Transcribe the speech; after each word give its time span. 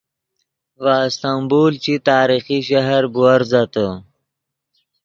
ڤے 0.83 0.95
استنبول 1.07 1.73
چی 1.83 1.93
تاریخی 2.09 2.59
شہر 2.69 3.01
بوورزتے 3.13 3.87